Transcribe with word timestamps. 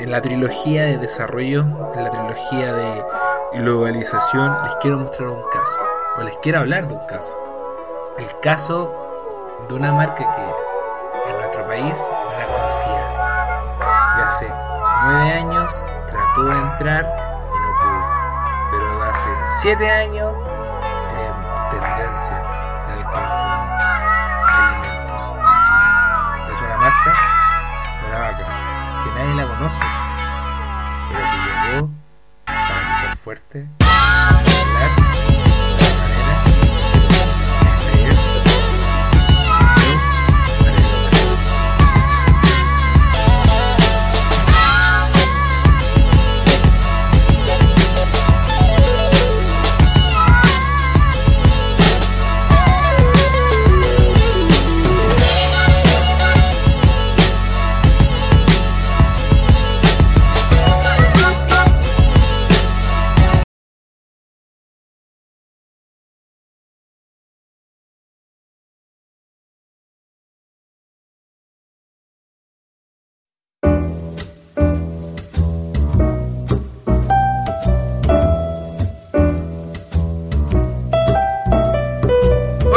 en 0.00 0.12
la 0.12 0.20
trilogía 0.20 0.84
de 0.84 0.98
desarrollo, 0.98 1.62
en 1.94 2.04
la 2.04 2.10
trilogía 2.10 2.72
de 2.72 3.04
globalización, 3.54 4.56
les 4.64 4.76
quiero 4.76 4.98
mostrar 4.98 5.28
un 5.28 5.42
caso, 5.50 5.78
o 6.18 6.22
les 6.22 6.38
quiero 6.38 6.60
hablar 6.60 6.86
de 6.86 6.94
un 6.94 7.06
caso. 7.06 7.36
El 8.16 8.40
caso 8.40 8.92
de 9.68 9.74
una 9.74 9.92
marca 9.92 10.16
que 10.16 11.30
en 11.30 11.36
nuestro 11.36 11.66
país 11.66 11.94
no 11.94 12.38
la 12.38 12.46
conocía. 12.46 13.02
Y 14.18 14.20
hace 14.20 14.52
nueve 15.02 15.32
años 15.32 15.74
trató 16.06 16.44
de 16.44 16.58
entrar 16.58 17.04
y 17.44 17.58
no 17.58 17.68
pudo. 17.80 18.04
Pero 18.70 19.02
hace 19.02 19.28
siete 19.60 19.90
años, 19.90 20.32
eh, 21.10 21.32
tendencia 21.70 22.44
en 22.86 22.98
el 22.98 23.04
consumo 23.04 23.76
de 24.46 24.62
alimentos 24.62 25.22
en 25.34 25.62
Chile. 25.64 26.52
Es 26.52 26.62
una 26.62 26.76
marca 26.76 27.16
de 28.00 28.08
una 28.08 28.18
vaca 28.20 28.57
nadie 29.18 29.34
la 29.34 29.48
conoce, 29.48 29.80
pero 31.10 31.24
que 31.30 31.72
llegó 31.72 31.90
para 32.44 32.92
pisar 32.92 33.16
fuerte, 33.16 33.68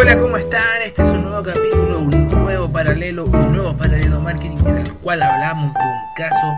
Hola, 0.01 0.17
¿cómo 0.17 0.35
están? 0.35 0.81
Este 0.83 1.03
es 1.03 1.09
un 1.09 1.21
nuevo 1.25 1.43
capítulo, 1.43 1.99
un 1.99 2.27
nuevo 2.27 2.67
paralelo, 2.71 3.25
un 3.25 3.51
nuevo 3.51 3.77
paralelo 3.77 4.19
marketing 4.19 4.57
en 4.65 4.77
el 4.77 4.93
cual 4.95 5.21
hablamos 5.21 5.71
de 5.75 5.79
un 5.79 6.13
caso 6.15 6.53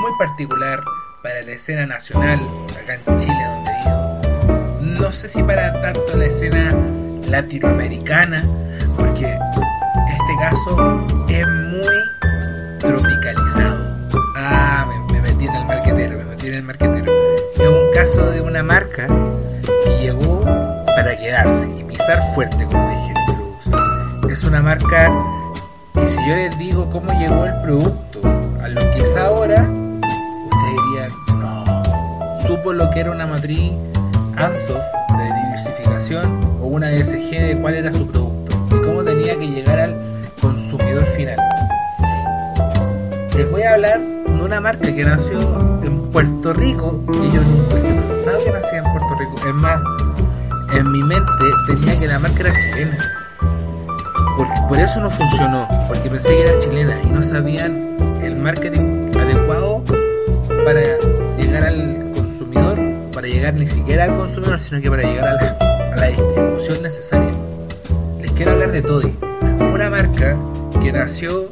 muy 0.00 0.10
particular 0.18 0.82
para 1.22 1.40
la 1.42 1.52
escena 1.52 1.86
nacional 1.86 2.40
acá 2.82 2.94
en 3.06 3.16
Chile 3.16 3.38
donde 3.46 3.70
vivo. 3.76 5.00
No 5.00 5.12
sé 5.12 5.28
si 5.28 5.44
para 5.44 5.80
tanto 5.80 6.16
la 6.16 6.24
escena 6.24 6.74
latinoamericana, 7.28 8.42
porque 8.96 9.26
este 9.26 10.36
caso 10.40 11.06
es 11.28 11.46
muy 11.46 12.78
tropicalizado. 12.80 14.08
Ah, 14.34 14.88
me, 14.88 15.20
me 15.20 15.20
metí 15.20 15.46
en 15.46 15.54
el 15.54 15.64
marquetero, 15.66 16.18
me 16.18 16.24
metí 16.24 16.48
en 16.48 16.54
el 16.54 16.62
marquetero. 16.64 17.12
Es 17.54 17.68
un 17.68 17.92
caso 17.94 18.28
de 18.32 18.40
una 18.40 18.64
marca 18.64 19.06
que 19.84 19.98
llegó 20.00 20.44
para 20.96 21.16
quedarse 21.16 21.68
y 21.78 21.84
pisar 21.84 22.20
fuerte, 22.34 22.66
marca 24.68 25.10
que 25.94 26.06
si 26.10 26.28
yo 26.28 26.34
les 26.34 26.58
digo 26.58 26.90
cómo 26.90 27.10
llegó 27.18 27.46
el 27.46 27.54
producto 27.62 28.20
a 28.62 28.68
lo 28.68 28.80
que 28.90 28.98
es 28.98 29.16
ahora, 29.16 29.62
ustedes 29.62 30.76
dirían, 30.84 31.10
no, 31.40 32.46
supo 32.46 32.74
lo 32.74 32.90
que 32.90 33.00
era 33.00 33.10
una 33.12 33.26
matriz 33.26 33.72
ANSOF 34.36 34.84
de 35.16 35.24
diversificación 35.42 36.44
o 36.60 36.66
una 36.66 36.92
ESG 36.92 37.30
de 37.30 37.58
cuál 37.58 37.76
era 37.76 37.90
su 37.94 38.06
producto 38.08 38.58
y 38.76 38.80
cómo 38.82 39.02
tenía 39.02 39.38
que 39.38 39.46
llegar 39.46 39.78
al 39.78 39.96
consumidor 40.38 41.06
final. 41.16 41.38
Les 43.34 43.50
voy 43.50 43.62
a 43.62 43.72
hablar 43.72 44.00
de 44.00 44.42
una 44.42 44.60
marca 44.60 44.94
que 44.94 45.02
nació 45.02 45.80
en 45.82 46.10
Puerto 46.10 46.52
Rico 46.52 47.00
y 47.22 47.30
yo 47.32 47.40
nunca 47.40 47.74
hubiese 47.74 47.94
pensado 47.94 48.44
que 48.44 48.52
nacía 48.52 48.78
en 48.80 48.92
Puerto 48.92 49.14
Rico. 49.18 49.48
Es 49.48 49.54
más, 49.54 49.80
en 50.74 50.92
mi 50.92 51.02
mente 51.04 51.44
tenía 51.68 51.98
que 51.98 52.06
la 52.06 52.18
marca 52.18 52.40
era 52.40 52.52
chilena. 52.54 53.17
Porque, 54.38 54.60
por 54.68 54.78
eso 54.78 55.00
no 55.00 55.10
funcionó, 55.10 55.66
porque 55.88 56.08
pensé 56.08 56.28
que 56.28 56.42
era 56.42 56.58
chilena 56.60 56.94
y 57.02 57.08
no 57.08 57.24
sabían 57.24 57.96
el 58.22 58.36
marketing 58.36 59.10
adecuado 59.18 59.82
para 60.64 60.80
llegar 61.36 61.64
al 61.64 62.12
consumidor, 62.14 62.78
para 63.12 63.26
llegar 63.26 63.54
ni 63.54 63.66
siquiera 63.66 64.04
al 64.04 64.16
consumidor, 64.16 64.60
sino 64.60 64.80
que 64.80 64.88
para 64.88 65.02
llegar 65.02 65.26
a 65.26 65.34
la, 65.34 65.56
a 65.92 65.96
la 65.96 66.06
distribución 66.06 66.84
necesaria. 66.84 67.32
Les 68.20 68.30
quiero 68.30 68.52
hablar 68.52 68.70
de 68.70 68.80
Toddy, 68.80 69.12
una 69.72 69.90
marca 69.90 70.36
que 70.80 70.92
nació 70.92 71.48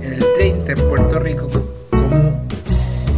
en 0.00 0.14
el 0.14 0.24
30 0.38 0.72
en 0.72 0.88
Puerto 0.88 1.18
Rico 1.18 1.48
como 1.90 2.46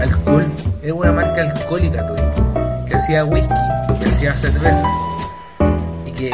alcohol, 0.01 0.45
es 0.83 0.91
una 0.91 1.13
marca 1.13 1.43
alcohólica 1.43 2.05
Toddy, 2.05 2.89
que 2.89 2.97
hacía 2.97 3.25
whisky, 3.25 3.55
que 4.01 4.09
hacía 4.09 4.35
cerveza 4.35 4.85
y 6.05 6.11
que 6.11 6.33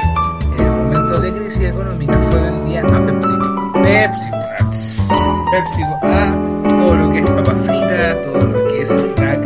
de 1.20 1.32
crisis 1.34 1.64
económica 1.64 2.18
fue 2.30 2.40
vendida 2.40 2.80
a 2.80 3.06
PepsiCo. 3.06 3.72
PepsiCo, 3.82 4.36
PepsiCo 5.50 5.98
a 6.02 6.68
todo 6.78 6.94
lo 6.96 7.12
que 7.12 7.18
es 7.18 7.30
papa 7.30 7.54
frita, 7.54 8.22
todo 8.24 8.44
lo 8.44 8.68
que 8.68 8.82
es 8.82 8.88
snack 8.88 9.40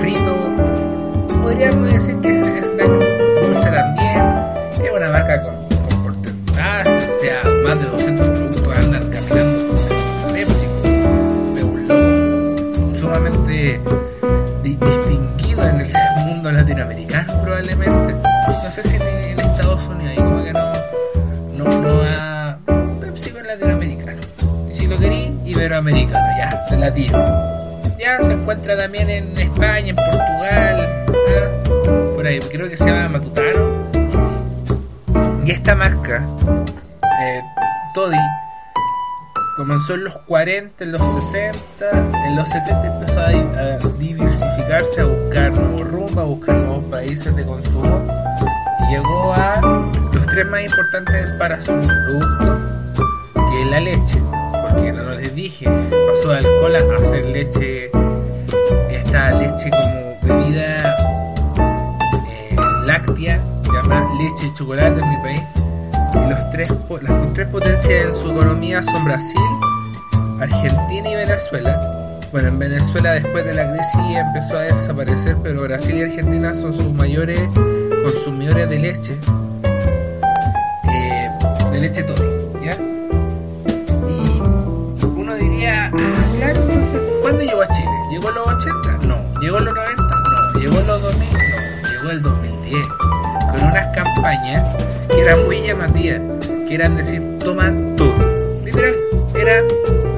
frito. 0.00 1.40
Podríamos 1.42 1.90
decir 1.90 2.16
que 2.20 2.40
es 2.40 2.66
snack 2.66 2.88
dulce 2.88 3.70
también. 3.70 4.84
Es 4.84 4.90
una 4.94 5.08
marca 5.10 5.42
con, 5.42 5.54
con 6.02 6.16
o 6.16 7.20
sea, 7.22 7.42
más 7.64 7.80
de 7.80 7.86
200 7.86 8.28
productos 8.28 8.76
andan 8.76 9.10
caminando 9.10 9.74
PepsiCo. 10.32 10.82
De 11.54 11.64
un 11.64 11.88
logo 11.88 12.98
sumamente 12.98 13.80
iberoamericano, 25.88 26.26
ya. 26.36 26.48
Ya 27.98 28.22
se 28.22 28.32
encuentra 28.32 28.76
también 28.76 29.10
en 29.10 29.38
España, 29.38 29.88
en 29.88 29.96
Portugal, 29.96 30.88
¿ah? 31.08 32.14
por 32.14 32.26
ahí, 32.26 32.40
creo 32.40 32.68
que 32.68 32.76
se 32.76 32.86
llama 32.86 33.08
Matutano. 33.08 33.88
Y 35.44 35.50
esta 35.50 35.74
marca, 35.74 36.24
eh, 37.20 37.42
Toddy, 37.94 38.16
comenzó 39.56 39.94
en 39.94 40.04
los 40.04 40.16
40, 40.18 40.84
en 40.84 40.92
los 40.92 41.14
60, 41.14 41.90
en 42.26 42.36
los 42.36 42.48
70 42.48 42.86
empezó 42.86 43.20
a 43.20 43.30
diversificarse, 43.98 45.00
a 45.00 45.04
buscar 45.04 45.52
nuevos 45.52 45.88
rumbos, 45.88 46.18
a 46.18 46.22
buscar 46.22 46.54
nuevos 46.54 46.84
países 46.84 47.34
de 47.34 47.44
consumo 47.44 48.06
y 48.80 48.92
llegó 48.92 49.32
a 49.34 49.60
los 50.12 50.26
tres 50.26 50.46
más 50.46 50.62
importantes 50.62 51.30
para 51.38 51.60
su 51.60 51.72
producto, 51.72 52.58
que 53.34 53.62
es 53.62 53.70
la 53.70 53.80
leche, 53.80 54.22
porque 54.78 54.92
no 54.92 55.14
les 55.14 55.34
dije, 55.34 55.66
pasó 55.66 56.30
de 56.30 56.38
alcohol 56.38 56.76
a 56.76 57.02
hacer 57.02 57.24
leche, 57.24 57.90
esta 58.90 59.32
leche 59.32 59.70
como 59.70 60.18
bebida 60.22 60.96
eh, 61.58 62.56
láctea, 62.84 63.40
llamada 63.72 64.08
leche 64.14 64.46
y 64.46 64.54
chocolate 64.54 65.00
en 65.00 65.10
mi 65.10 65.16
país. 65.18 65.42
Y 66.14 66.30
los 66.30 66.50
tres, 66.50 66.72
las 67.02 67.32
tres 67.32 67.46
potencias 67.48 68.06
en 68.06 68.14
su 68.14 68.30
economía 68.30 68.82
son 68.82 69.04
Brasil, 69.04 69.40
Argentina 70.40 71.10
y 71.10 71.16
Venezuela. 71.16 72.20
Bueno, 72.30 72.48
en 72.48 72.58
Venezuela 72.58 73.12
después 73.12 73.44
de 73.44 73.54
la 73.54 73.72
crisis 73.72 74.16
empezó 74.16 74.58
a 74.58 74.62
desaparecer, 74.62 75.36
pero 75.42 75.62
Brasil 75.62 75.96
y 75.96 76.02
Argentina 76.02 76.54
son 76.54 76.72
sus 76.72 76.92
mayores 76.92 77.40
consumidores 78.04 78.68
de 78.68 78.78
leche. 78.78 79.16
eh, 80.84 81.30
de 81.72 81.80
leche 81.80 82.02
todo, 82.02 82.37
¿cuándo 87.28 87.44
llegó 87.44 87.62
a 87.62 87.68
Chile? 87.68 87.90
¿Llegó 88.10 88.28
en 88.30 88.34
los 88.36 88.46
80? 88.46 89.06
No. 89.06 89.40
¿Llegó 89.40 89.58
en 89.58 89.64
los 89.66 89.74
90? 89.74 90.02
No. 90.02 90.60
¿Llegó 90.60 90.80
en 90.80 90.86
los 90.86 91.02
2000? 91.02 91.28
No. 91.30 91.88
Llegó 91.90 92.10
el 92.10 92.22
2010. 92.22 92.86
Con 93.50 93.64
unas 93.64 93.86
campañas 93.94 94.76
que 95.10 95.20
eran 95.20 95.44
muy 95.44 95.60
llamativas, 95.60 96.20
que 96.46 96.74
eran 96.74 96.96
decir, 96.96 97.22
toma 97.40 97.70
todo. 97.96 98.14
Literal, 98.64 98.94
eran 99.34 99.64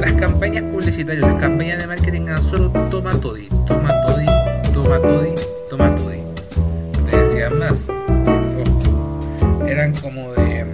las 0.01 0.12
campañas 0.12 0.62
publicitarias, 0.65 1.29
las 1.29 1.41
campañas 1.41 1.79
de 1.79 1.87
marketing 1.89 2.23
eran 2.23 2.43
solo 2.45 2.71
toma 2.91 3.12
todi, 3.21 3.49
toma 3.67 3.93
todi, 4.07 4.27
toma 4.73 4.99
todi, 5.01 5.35
toma 5.69 5.95
todi. 5.97 6.21
No 6.97 7.05
te 7.11 7.17
decían 7.17 7.59
más. 7.59 7.89
Eran 9.67 9.95
como 9.97 10.33
de. 10.33 10.65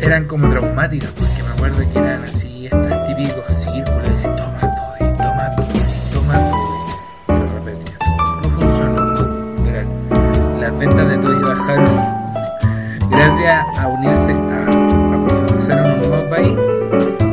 Eran 0.00 0.26
como 0.26 0.48
traumáticas, 0.48 1.10
porque 1.10 1.42
me 1.42 1.50
acuerdo 1.50 1.92
que 1.92 1.98
eran 1.98 2.22
así, 2.22 2.66
estas 2.66 3.06
típicos 3.08 3.44
círculos, 3.48 4.07
unirse 13.98 14.32
a, 14.32 14.62
a 14.62 15.26
profundizar 15.26 15.78
en 15.78 15.92
un 15.92 16.00
nuevo 16.08 16.30
país, 16.30 16.56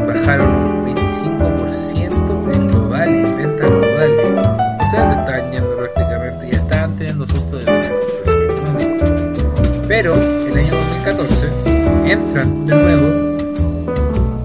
bajaron 0.07 0.50
un 0.50 0.95
25% 0.95 2.56
en 2.56 2.68
globales, 2.68 3.30
en 3.30 3.38
ventas 3.38 3.69
globales. 3.69 4.19
O 4.81 4.88
sea, 4.89 5.07
se 5.07 5.13
estaban 5.13 5.51
yendo 5.51 5.77
prácticamente, 5.77 6.50
ya 6.51 6.57
estaban 6.57 6.95
teniendo 6.95 7.27
susto 7.27 7.57
de 7.57 7.66
Pero 9.88 10.16
el 10.16 10.57
año 10.57 10.74
2014 10.74 12.12
entran 12.12 12.66
de 12.66 12.75
nuevo 12.75 13.36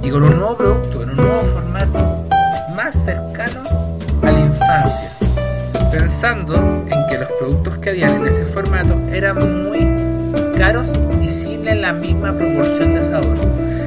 y 0.03 0.11
con 0.11 0.23
un 0.25 0.37
nuevo 0.37 0.57
producto, 0.57 1.03
en 1.03 1.11
un 1.11 1.17
nuevo 1.17 1.41
formato, 1.41 2.27
más 2.75 2.95
cercano 2.95 3.63
a 4.23 4.31
la 4.31 4.41
infancia, 4.41 5.11
pensando 5.91 6.80
productos 7.41 7.79
que 7.79 7.91
habían 7.91 8.17
en 8.17 8.27
ese 8.27 8.45
formato 8.45 9.01
eran 9.11 9.65
muy 9.65 9.81
caros 10.59 10.93
y 11.23 11.29
sin 11.29 11.65
la 11.81 11.95
misma 11.95 12.37
proporción 12.37 12.95
de 12.95 13.03
sabor. 13.03 13.35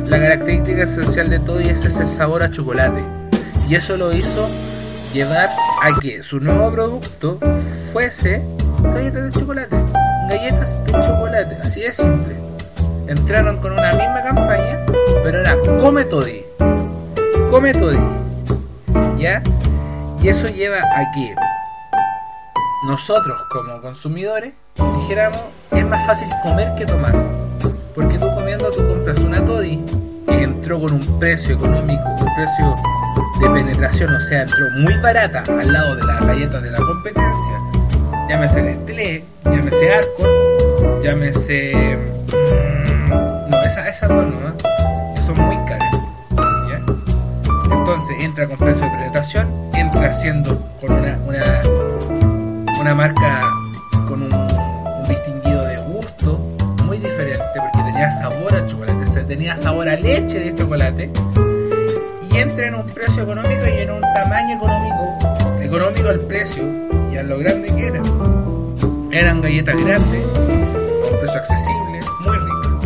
La 0.09 0.19
característica 0.19 0.83
esencial 0.83 1.29
de 1.29 1.39
todo 1.39 1.59
es 1.59 1.83
el 1.83 2.07
sabor 2.07 2.41
a 2.41 2.50
chocolate. 2.50 3.01
Y 3.69 3.75
eso 3.75 3.95
lo 3.95 4.11
hizo 4.11 4.50
llevar 5.13 5.50
a 5.83 6.00
que 6.00 6.23
su 6.23 6.39
nuevo 6.39 6.71
producto 6.71 7.38
fuese 7.91 8.41
galletas 8.81 9.31
de 9.31 9.39
chocolate. 9.39 9.75
Galletas 10.29 10.75
de 10.85 10.91
chocolate, 10.94 11.55
así 11.61 11.81
de 11.81 11.94
simple. 11.94 12.35
Entraron 13.07 13.57
con 13.57 13.73
una 13.73 13.91
misma 13.91 14.23
campaña, 14.23 14.83
pero 15.23 15.41
era 15.41 15.55
come 15.79 16.03
toddy. 16.05 16.44
Come 17.51 17.71
toddy. 17.73 18.00
¿Ya? 19.17 19.44
Y 20.23 20.29
eso 20.29 20.47
lleva 20.47 20.77
a 20.77 21.11
que 21.13 21.35
nosotros 22.83 23.41
como 23.50 23.81
consumidores 23.81 24.53
dijéramos 24.97 25.41
es 25.71 25.85
más 25.85 26.06
fácil 26.06 26.27
comer 26.44 26.74
que 26.75 26.85
tomar. 26.85 27.13
Porque 27.95 28.18
tú 28.18 28.27
comiendo 28.35 28.69
tú 28.71 28.85
compras 28.88 29.19
una 29.19 29.44
toddy 29.44 29.83
que 30.27 30.44
entró 30.44 30.80
con 30.80 30.94
un 30.94 31.19
precio 31.19 31.56
económico, 31.56 32.03
un 32.19 32.35
precio 32.35 32.75
de 33.39 33.50
penetración, 33.50 34.13
o 34.13 34.19
sea, 34.19 34.41
entró 34.41 34.65
muy 34.80 34.94
barata 34.97 35.44
al 35.47 35.71
lado 35.71 35.95
de 35.95 36.03
las 36.03 36.25
galletas 36.25 36.63
de 36.63 36.71
la 36.71 36.77
competencia. 36.80 37.62
Llámese 38.27 38.62
Nestlé, 38.62 39.24
llámese 39.45 39.94
Arcor, 39.94 41.01
llámese... 41.01 41.97
Mm, 41.97 43.50
no, 43.50 43.62
esas 43.62 43.88
esa 43.88 44.07
dos 44.07 44.25
no, 44.25 45.13
que 45.15 45.21
son 45.21 45.39
muy 45.39 45.56
caras. 45.65 45.94
Entonces 47.71 48.15
entra 48.24 48.47
con 48.47 48.57
precio 48.57 48.83
de 48.86 48.91
penetración, 48.91 49.47
entra 49.74 50.09
haciendo 50.09 50.57
con 50.79 50.94
una, 50.94 51.19
una 52.83 52.95
marca 52.95 53.41
con 54.09 54.24
un, 54.24 55.07
distinguido 55.07 55.63
de 55.63 55.77
gusto 55.77 56.38
muy 56.83 56.97
diferente 56.97 57.41
porque 57.56 57.77
tenía 57.77 58.12
sabor 58.12 58.53
a 58.53 58.68
chocolate, 58.68 59.03
o 59.03 59.07
sea, 59.07 59.25
tenía 59.25 59.57
sabor 59.57 59.88
a 59.88 59.95
leche 59.95 60.41
de 60.41 60.53
chocolate 60.53 61.09
y 62.30 62.38
entra 62.38 62.68
en 62.68 62.75
un 62.75 62.85
precio 62.88 63.24
económico 63.24 63.65
y 63.65 63.83
en 63.83 63.89
un 63.89 64.01
tamaño 64.01 64.57
económico, 64.57 65.18
económico 65.62 66.09
el 66.09 66.19
precio 66.21 66.63
y 67.09 67.15
a 67.15 67.24
lo 67.24 67.38
grande 67.38 67.74
que 67.74 67.88
era. 67.88 68.01
Eran 69.13 69.41
galletas 69.41 69.77
grandes, 69.77 70.25
un 70.36 71.19
precio 71.21 71.39
accesible, 71.39 72.01
muy 72.25 72.38
rico. 72.38 72.81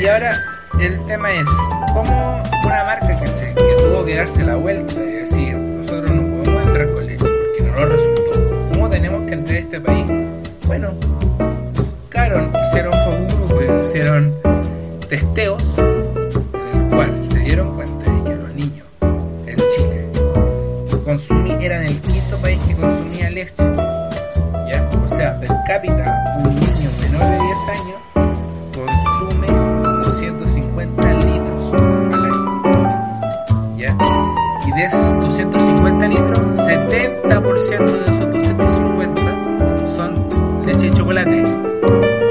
Y 0.00 0.06
ahora 0.06 0.36
el 0.78 1.04
tema 1.04 1.32
es, 1.32 1.48
¿cómo 1.92 2.44
una 2.64 2.84
marca 2.84 3.18
que, 3.18 3.26
se, 3.26 3.54
que 3.54 3.74
tuvo 3.82 4.04
que 4.04 4.14
darse 4.14 4.44
la 4.44 4.54
vuelta 4.54 4.94
resultó? 7.86 8.32
¿Cómo 8.72 8.88
tenemos 8.88 9.26
que 9.26 9.34
entrar 9.34 9.56
a 9.56 9.60
este 9.60 9.80
país? 9.80 10.06
Bueno, 10.66 10.90
buscaron, 11.74 12.52
hicieron 12.64 12.92
focus 13.04 13.40
hicieron 13.86 14.34
testeos 15.08 15.74
en 15.78 16.80
el 16.80 16.88
cual 16.88 17.12
se 17.30 17.38
dieron 17.40 17.74
cuenta 17.74 18.10
de 18.10 18.22
que 18.30 18.36
los 18.36 18.54
niños 18.54 18.86
en 19.46 19.56
Chile 19.56 20.10
consumí, 21.04 21.56
eran 21.60 21.82
el 21.82 22.00
quinto 22.00 22.36
país 22.36 22.60
que 22.68 22.74
consumía 22.76 23.30
leche. 23.30 23.64
¿Ya? 24.68 24.88
O 25.04 25.08
sea, 25.08 25.38
per 25.40 25.50
cápita, 25.66 26.36
un 26.38 26.54
niño 26.54 26.90
menor 27.00 27.24
de 27.24 27.38
10 27.38 27.58
años 27.78 27.98
consume 28.76 29.48
250 30.04 31.12
litros 31.14 31.72
al 31.74 32.24
año. 32.24 32.62
¿Ya? 33.76 33.96
Y 34.68 34.72
de 34.72 34.84
esos 34.84 35.20
250 35.20 36.08
litros, 36.08 36.39
70% 36.70 37.84
de 37.84 38.04
esos 38.04 38.30
250 38.32 39.86
son 39.88 40.64
leche 40.64 40.86
y 40.86 40.90
chocolate. 40.92 41.42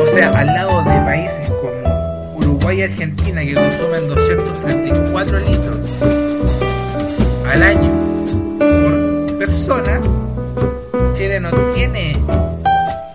O 0.01 0.07
sea, 0.07 0.29
al 0.29 0.47
lado 0.47 0.81
de 0.83 0.97
países 1.01 1.49
como 1.49 2.37
Uruguay 2.37 2.79
y 2.79 2.83
Argentina 2.83 3.41
que 3.41 3.53
consumen 3.53 4.07
234 4.07 5.39
litros 5.39 6.01
al 7.51 7.63
año 7.63 7.91
por 8.59 9.37
persona, 9.37 9.99
Chile 11.13 11.41
no 11.41 11.49
tiene 11.73 12.13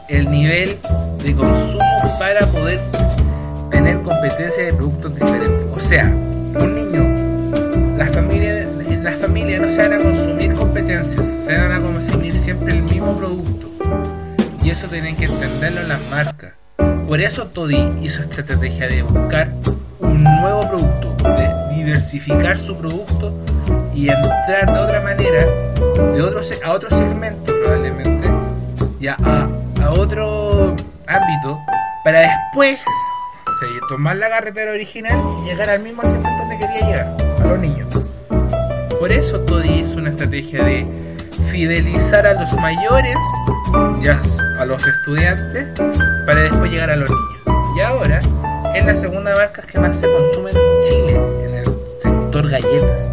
el 0.08 0.30
nivel 0.30 0.76
de 1.22 1.34
consumo 1.34 1.78
para 2.18 2.46
poder 2.48 2.80
tener 3.70 4.02
competencia 4.02 4.64
de 4.64 4.74
productos 4.74 5.14
diferentes. 5.14 5.66
O 5.74 5.80
sea, 5.80 6.04
un 6.04 6.74
niño, 6.74 7.13
las 9.44 9.60
familias 9.60 9.60
no 9.60 9.70
se 9.70 9.88
van 9.88 9.92
a 9.92 10.02
consumir 10.02 10.54
competencias, 10.54 11.28
se 11.44 11.58
van 11.58 11.72
a 11.72 11.80
consumir 11.80 12.38
siempre 12.38 12.72
el 12.72 12.82
mismo 12.82 13.16
producto. 13.18 13.68
Y 14.62 14.70
eso 14.70 14.86
tienen 14.88 15.16
que 15.16 15.26
entenderlo 15.26 15.82
las 15.82 16.00
marcas. 16.10 16.54
Por 17.06 17.20
eso 17.20 17.46
Toddy 17.48 17.92
hizo 18.00 18.22
estrategia 18.22 18.88
de 18.88 19.02
buscar 19.02 19.52
un 20.00 20.24
nuevo 20.24 20.62
producto, 20.62 21.14
de 21.28 21.74
diversificar 21.74 22.58
su 22.58 22.76
producto 22.76 23.38
y 23.94 24.08
entrar 24.08 24.72
de 24.72 24.78
otra 24.78 25.02
manera, 25.02 25.44
de 26.14 26.22
otro, 26.22 26.40
a 26.64 26.72
otro 26.72 26.88
segmento 26.88 27.52
probablemente, 27.62 28.28
a, 29.08 29.48
a 29.82 29.90
otro 29.90 30.74
ámbito, 31.06 31.60
para 32.02 32.20
después 32.20 32.80
seguir, 33.60 33.80
tomar 33.88 34.16
la 34.16 34.30
carretera 34.30 34.72
original 34.72 35.18
y 35.42 35.48
llegar 35.48 35.68
al 35.68 35.80
mismo 35.80 36.02
segmento 36.02 36.38
donde 36.38 36.56
quería 36.56 36.86
llegar, 36.86 37.16
a 37.42 37.46
los 37.46 37.58
niños. 37.58 37.88
Por 38.98 39.12
eso 39.12 39.40
Toddy 39.40 39.80
hizo 39.80 39.96
una 39.96 40.10
estrategia 40.10 40.64
de 40.64 40.86
fidelizar 41.50 42.26
a 42.26 42.34
los 42.34 42.52
mayores, 42.54 43.16
ya 44.00 44.20
a 44.58 44.64
los 44.64 44.86
estudiantes, 44.86 45.68
para 46.26 46.42
después 46.42 46.70
llegar 46.70 46.90
a 46.90 46.96
los 46.96 47.10
niños. 47.10 47.58
Y 47.76 47.80
ahora 47.80 48.20
es 48.74 48.84
la 48.84 48.96
segunda 48.96 49.34
marca 49.34 49.62
que 49.62 49.78
más 49.78 49.98
se 49.98 50.06
consume 50.10 50.50
en 50.50 50.80
Chile, 50.80 51.20
en 51.44 51.54
el 51.54 51.64
sector 52.00 52.48
galletas. 52.48 53.08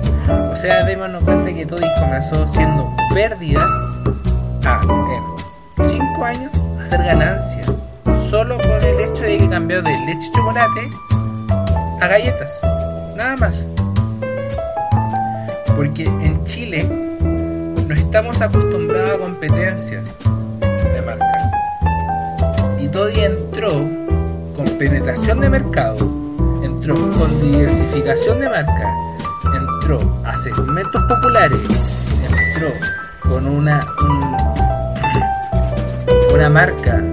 O 0.52 0.56
sea, 0.56 0.86
démonos 0.86 1.24
cuenta 1.24 1.54
que 1.54 1.66
Toddy 1.66 1.88
comenzó 2.00 2.48
siendo 2.48 2.96
pérdida 3.14 3.66
a, 4.66 4.82
en 4.84 5.84
5 5.86 6.24
años, 6.24 6.52
hacer 6.82 7.04
ganancia. 7.04 7.62
Solo 8.30 8.58
con 8.58 8.72
el 8.72 9.00
hecho 9.02 9.24
de 9.24 9.38
que 9.40 9.50
cambió 9.50 9.82
de 9.82 9.92
leche 9.92 10.28
y 10.28 10.32
chocolate 10.32 10.90
a 12.00 12.08
galletas. 12.08 12.60
Nada 13.16 13.36
más. 13.38 13.66
Porque 15.76 16.04
en 16.06 16.44
Chile 16.46 16.86
no 17.88 17.94
estamos 17.94 18.42
acostumbrados 18.42 19.12
a 19.16 19.18
competencias 19.20 20.04
de 20.62 21.02
marca. 21.02 21.26
Y 22.80 22.88
Toddy 22.88 23.20
entró 23.22 23.72
con 24.56 24.66
penetración 24.78 25.40
de 25.40 25.50
mercado, 25.50 25.98
entró 26.64 26.96
con 26.96 27.42
diversificación 27.52 28.40
de 28.40 28.50
marca, 28.50 28.94
entró 29.56 30.00
a 30.26 30.36
segmentos 30.36 31.02
populares, 31.08 31.60
entró 32.54 32.70
con 33.30 33.48
una, 33.48 33.80
un- 34.02 34.36
una 36.36 36.50
marca 36.50 37.04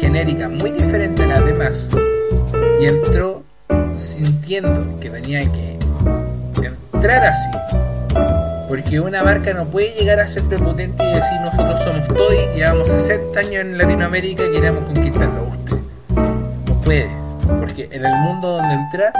genérica 0.00 0.48
muy 0.48 0.72
diferente 0.72 1.22
a 1.24 1.26
las 1.28 1.44
demás 1.44 1.88
y 2.80 2.86
entró 2.86 3.42
sintiendo 3.96 4.98
que 5.00 5.10
tenía 5.10 5.40
que 5.52 5.78
entrar 7.02 7.24
así. 7.24 7.48
Porque 8.68 9.00
una 9.00 9.24
marca 9.24 9.52
no 9.52 9.66
puede 9.66 9.92
llegar 9.98 10.20
a 10.20 10.28
ser 10.28 10.44
prepotente 10.44 11.02
y 11.02 11.14
decir 11.14 11.40
nosotros 11.40 11.82
somos 11.82 12.06
Toddy, 12.06 12.54
llevamos 12.54 12.88
60 12.88 13.40
años 13.40 13.54
en 13.54 13.76
Latinoamérica 13.76 14.44
y 14.44 14.52
queremos 14.52 14.84
conquistarlo 14.84 15.40
a 15.40 15.42
usted. 15.42 15.76
No 16.68 16.80
puede, 16.82 17.10
porque 17.58 17.88
en 17.90 18.06
el 18.06 18.14
mundo 18.14 18.56
donde 18.56 18.74
entra, 18.74 19.12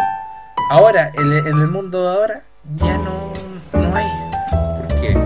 ahora, 0.71 1.11
en 1.15 1.33
el, 1.33 1.69
mundo 1.69 2.03
de 2.03 2.17
ahora, 2.17 2.43
ya 2.77 2.99
no, 2.99 3.33
no 3.73 3.97
hay 3.97 4.07
por 4.53 5.01
qué 5.01 5.19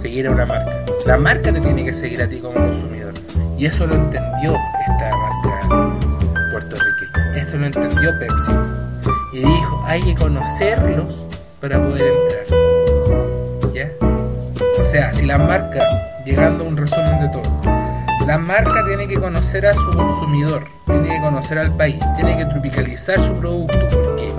seguir 0.00 0.28
a 0.28 0.30
una 0.30 0.46
marca. 0.46 0.72
La 1.04 1.18
marca 1.18 1.52
te 1.52 1.60
tiene 1.60 1.84
que 1.84 1.92
seguir 1.92 2.22
a 2.22 2.26
ti 2.28 2.38
como 2.38 2.54
consumidor. 2.54 3.12
Y 3.58 3.66
eso 3.66 3.86
lo 3.86 3.94
entendió 3.94 4.56
esta 4.88 5.14
marca 5.14 5.96
puertorriqueña. 6.52 7.36
Esto 7.36 7.58
lo 7.58 7.66
entendió 7.66 8.18
Pepsi. 8.18 8.52
Y 9.34 9.38
dijo, 9.40 9.84
hay 9.86 10.00
que 10.02 10.14
conocerlos 10.14 11.27
para 11.60 11.82
poder 11.82 12.06
entrar. 12.06 13.74
¿Ya? 13.74 13.90
O 14.80 14.84
sea, 14.84 15.12
si 15.12 15.26
la 15.26 15.38
marca, 15.38 15.82
llegando 16.24 16.64
a 16.64 16.68
un 16.68 16.76
resumen 16.76 17.20
de 17.20 17.28
todo, 17.28 17.78
La 18.26 18.36
marca 18.36 18.84
tiene 18.86 19.08
que 19.08 19.18
conocer 19.18 19.64
a 19.64 19.72
su 19.72 19.90
consumidor, 19.92 20.66
tiene 20.84 21.08
que 21.08 21.20
conocer 21.20 21.56
al 21.58 21.74
país, 21.74 21.96
tiene 22.14 22.36
que 22.36 22.44
tropicalizar 22.44 23.18
su 23.22 23.32
producto. 23.32 23.78
¿Por 23.88 24.16
qué? 24.16 24.30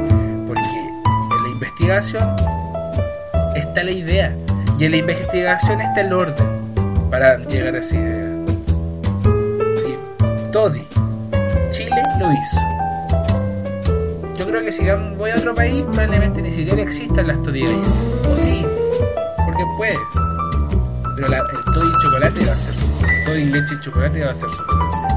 Porque 0.48 0.70
en 0.70 1.44
la 1.44 1.50
investigación 1.50 2.36
está 3.56 3.84
la 3.84 3.90
idea 3.90 4.36
y 4.78 4.86
en 4.86 4.92
la 4.92 4.98
investigación 4.98 5.82
está 5.82 6.02
el 6.02 6.14
orden 6.14 6.48
para 7.10 7.38
llegar 7.38 7.74
a 7.74 7.80
esa 7.80 7.96
idea. 7.96 8.30
Y 9.88 11.72
Chile 11.72 12.04
lo 12.20 12.32
hizo. 12.32 12.79
Que 14.64 14.74
si 14.74 14.84
voy 15.18 15.32
a 15.32 15.38
otro 15.38 15.56
país, 15.56 15.84
probablemente 15.84 16.42
ni 16.42 16.52
siquiera 16.52 16.82
existan 16.82 17.28
las 17.28 17.42
Toddy 17.42 17.64
O 17.64 18.38
sí, 18.38 18.66
porque 19.46 19.64
puede. 19.78 19.98
Pero 21.16 21.30
la, 21.30 21.38
el 21.38 21.74
Toddy 21.74 21.92
chocolate 22.04 22.46
va 22.46 22.52
a 22.52 22.56
ser 22.56 22.74
su. 22.76 22.86
Toddy 23.26 23.46
leche 23.46 23.76
y 23.76 23.80
chocolate 23.80 24.26
va 24.26 24.32
a 24.32 24.36
ser 24.36 24.50
su 24.50 24.66
potencia. 24.66 25.08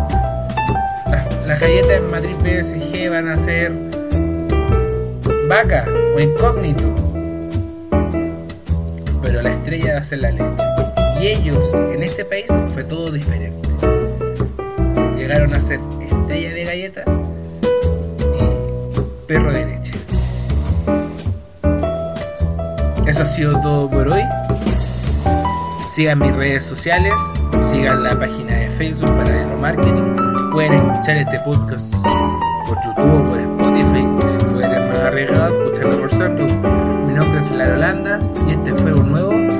Las, 1.46 1.60
galletas 1.60 1.90
en 1.90 2.10
matriz 2.10 2.36
BSG 2.38 3.10
van 3.10 3.28
a 3.28 3.36
ser 3.36 3.72
vaca 5.48 5.86
o 6.16 6.20
incógnito. 6.20 6.84
Pero 9.22 9.42
la 9.42 9.52
estrella 9.52 9.94
va 9.94 10.00
a 10.00 10.04
ser 10.04 10.20
la 10.20 10.30
leche. 10.30 10.64
Y 11.20 11.26
ellos, 11.26 11.74
en 11.74 12.02
este 12.04 12.24
país, 12.24 12.46
fue 12.72 12.84
todo 12.84 13.10
diferente. 13.10 13.68
Llegaron 15.16 15.52
a 15.52 15.60
ser 15.60 15.80
estrella 16.00 16.54
de 16.54 16.64
galleta 16.64 17.21
perro 19.26 19.52
de 19.52 19.66
leche. 19.66 19.92
Eso 23.06 23.22
ha 23.22 23.26
sido 23.26 23.60
todo 23.60 23.90
por 23.90 24.08
hoy. 24.08 24.22
Sigan 25.94 26.20
mis 26.20 26.34
redes 26.34 26.64
sociales, 26.64 27.12
sigan 27.70 28.02
la 28.02 28.18
página 28.18 28.56
de 28.56 28.68
Facebook 28.70 29.10
Paralelo 29.16 29.58
Marketing. 29.58 30.16
Pueden 30.50 30.72
escuchar 30.74 31.16
este 31.16 31.38
podcast 31.40 31.94
por 32.66 32.78
YouTube 32.84 33.20
o 33.20 33.24
por 33.24 33.38
Spotify. 33.38 34.06
Y 34.24 34.28
si 34.28 34.38
tú 34.38 34.60
eres 34.60 34.88
más 34.88 35.00
arriesgado, 35.00 35.64
escucharlo 35.64 35.98
por 35.98 36.10
SoundCloud. 36.10 37.06
Mi 37.06 37.12
nombre 37.12 37.40
es 37.40 37.50
Lara 37.50 37.74
Holandas 37.74 38.30
y 38.46 38.52
este 38.52 38.74
fue 38.74 38.94
un 38.94 39.10
nuevo 39.10 39.51